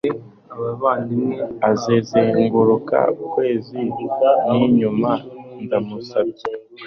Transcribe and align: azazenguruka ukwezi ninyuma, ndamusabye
azazenguruka 1.69 2.97
ukwezi 3.23 3.79
ninyuma, 4.51 5.11
ndamusabye 5.63 6.47